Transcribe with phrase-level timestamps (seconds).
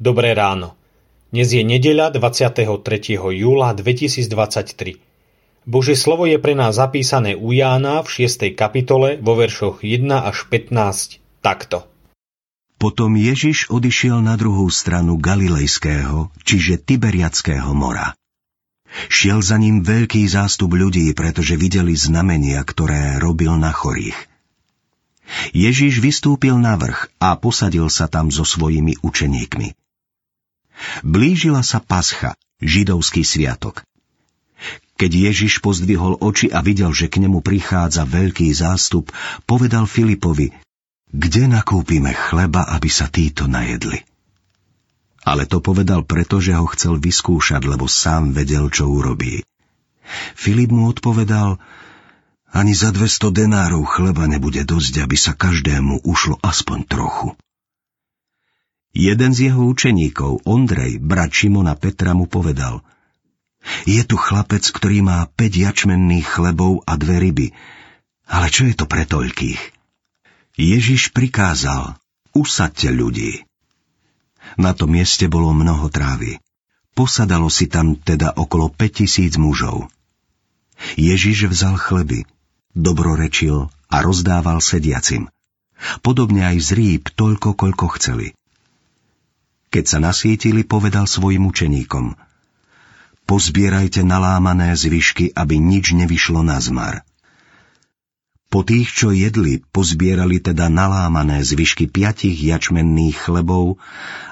[0.00, 0.80] Dobré ráno.
[1.28, 2.64] Dnes je nedeľa 23.
[3.20, 4.96] júla 2023.
[5.68, 8.48] Božie slovo je pre nás zapísané u Jána v 6.
[8.56, 11.84] kapitole vo veršoch 1 až 15 takto.
[12.80, 18.16] Potom Ježiš odišiel na druhú stranu Galilejského, čiže Tiberiackého mora.
[19.12, 24.16] Šiel za ním veľký zástup ľudí, pretože videli znamenia, ktoré robil na chorých.
[25.52, 29.79] Ježiš vystúpil na vrch a posadil sa tam so svojimi učeníkmi.
[31.04, 33.84] Blížila sa pascha, židovský sviatok.
[35.00, 39.08] Keď Ježiš pozdvihol oči a videl, že k nemu prichádza veľký zástup,
[39.48, 40.52] povedal Filipovi,
[41.10, 44.04] kde nakúpime chleba, aby sa títo najedli?
[45.24, 49.40] Ale to povedal preto, že ho chcel vyskúšať, lebo sám vedel, čo urobí.
[50.36, 51.56] Filip mu odpovedal,
[52.50, 57.28] ani za 200 denárov chleba nebude dosť, aby sa každému ušlo aspoň trochu.
[58.90, 62.82] Jeden z jeho učeníkov, Ondrej, brat Šimona Petra, mu povedal
[63.86, 67.48] Je tu chlapec, ktorý má 5 jačmenných chlebov a dve ryby.
[68.26, 69.60] Ale čo je to pre toľkých?
[70.58, 71.94] Ježiš prikázal,
[72.34, 73.46] usadte ľudí.
[74.58, 76.42] Na tom mieste bolo mnoho trávy.
[76.98, 79.86] Posadalo si tam teda okolo 5000 mužov.
[80.98, 82.26] Ježiš vzal chleby,
[82.74, 85.30] dobrorečil a rozdával sediacim.
[86.02, 88.34] Podobne aj z rýb toľko, koľko chceli.
[89.70, 92.18] Keď sa nasítili, povedal svojim učeníkom
[93.24, 97.06] Pozbierajte nalámané zvyšky, aby nič nevyšlo na zmar.
[98.50, 103.78] Po tých, čo jedli, pozbierali teda nalámané zvyšky piatich jačmenných chlebov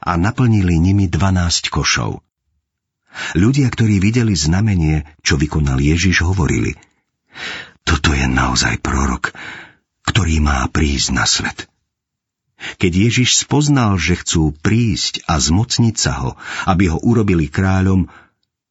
[0.00, 2.24] a naplnili nimi dvanásť košov.
[3.36, 6.80] Ľudia, ktorí videli znamenie, čo vykonal Ježiš, hovorili
[7.86, 9.30] toto je naozaj prorok,
[10.02, 11.70] ktorý má prísť na svet.
[12.56, 16.30] Keď Ježiš spoznal, že chcú prísť a zmocniť sa ho,
[16.64, 18.08] aby ho urobili kráľom,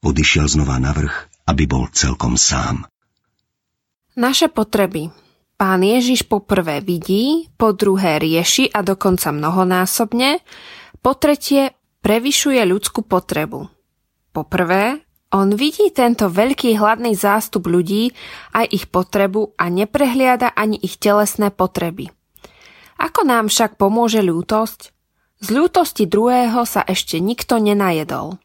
[0.00, 2.88] odišiel znova na vrch, aby bol celkom sám.
[4.16, 5.12] Naše potreby.
[5.56, 10.40] Pán Ježiš poprvé vidí, po druhé rieši a dokonca mnohonásobne,
[11.00, 11.72] po tretie
[12.04, 13.68] prevyšuje ľudskú potrebu.
[14.36, 15.00] Po prvé
[15.32, 18.12] on vidí tento veľký hladný zástup ľudí,
[18.56, 22.15] aj ich potrebu a neprehliada ani ich telesné potreby.
[23.06, 24.90] Ako nám však pomôže ľútosť?
[25.38, 28.42] Z ľútosti druhého sa ešte nikto nenajedol.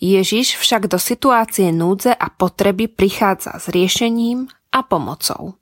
[0.00, 5.60] Ježiš však do situácie núdze a potreby prichádza s riešením a pomocou.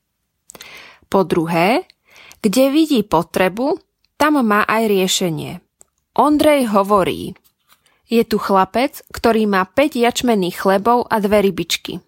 [1.11, 1.91] Po druhé,
[2.39, 3.83] kde vidí potrebu,
[4.15, 5.53] tam má aj riešenie.
[6.15, 7.35] Ondrej hovorí,
[8.07, 11.99] je tu chlapec, ktorý má 5 jačmených chlebov a dve rybičky.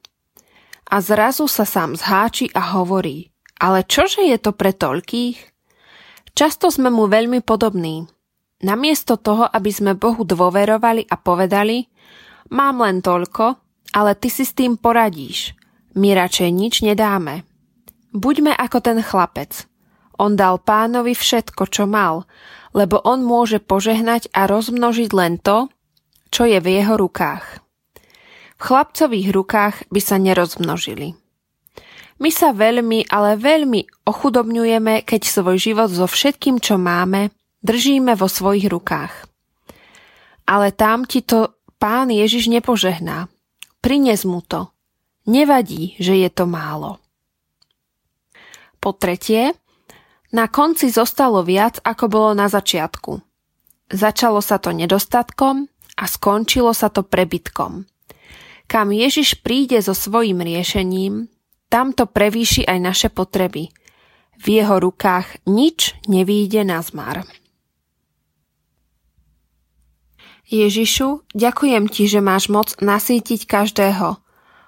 [0.86, 5.51] A zrazu sa sám zháči a hovorí, ale čože je to pre toľkých?
[6.42, 8.02] Často sme mu veľmi podobní.
[8.66, 11.86] Namiesto toho, aby sme Bohu dôverovali a povedali,
[12.50, 13.62] mám len toľko,
[13.94, 15.54] ale ty si s tým poradíš.
[15.94, 17.46] My radšej nič nedáme.
[18.10, 19.70] Buďme ako ten chlapec.
[20.18, 22.26] On dal pánovi všetko, čo mal,
[22.74, 25.70] lebo on môže požehnať a rozmnožiť len to,
[26.34, 27.62] čo je v jeho rukách.
[28.58, 31.14] V chlapcových rukách by sa nerozmnožili.
[32.18, 37.30] My sa veľmi, ale veľmi ochudobňujeme, keď svoj život so všetkým, čo máme,
[37.62, 39.14] držíme vo svojich rukách.
[40.48, 43.30] Ale tam ti to pán Ježiš nepožehná.
[43.82, 44.70] Prines mu to.
[45.26, 46.98] Nevadí, že je to málo.
[48.82, 49.54] Po tretie,
[50.34, 53.22] na konci zostalo viac, ako bolo na začiatku.
[53.92, 57.84] Začalo sa to nedostatkom, a skončilo sa to prebytkom.
[58.66, 61.28] Kam Ježiš príde so svojím riešením,
[61.68, 63.68] tam to prevýši aj naše potreby.
[64.38, 67.24] V jeho rukách nič nevýjde na zmar.
[70.52, 74.20] Ježišu, ďakujem ti, že máš moc nasýtiť každého.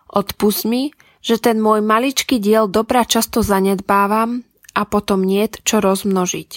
[0.09, 6.51] Odpust mi, že ten môj maličký diel dobra často zanedbávam a potom niet čo rozmnožiť.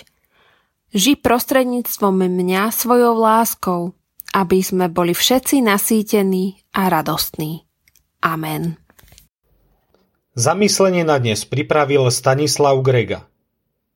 [0.96, 3.92] Ži prostredníctvom mňa svojou láskou,
[4.32, 7.68] aby sme boli všetci nasýtení a radostní.
[8.24, 8.87] Amen.
[10.38, 13.26] Zamyslenie na dnes pripravil Stanislav Grega.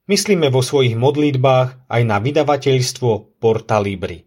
[0.10, 4.26] Myslíme vo svojich modlitbách aj na vydavateľstvo Porta Libri.